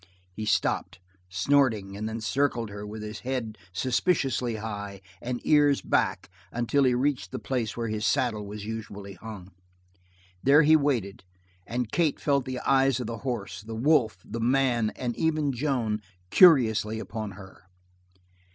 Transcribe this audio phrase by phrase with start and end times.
[0.33, 0.97] He stopped,
[1.29, 6.95] snorting, and then circled her with his head suspiciously high, and ears back until he
[6.95, 9.51] reached the place where his saddle was usually hung.
[10.41, 11.23] There he waited,
[11.67, 16.01] and Kate felt the eyes of the horse, the wolf, the man, and even Joan,
[16.31, 17.67] curiously upon her.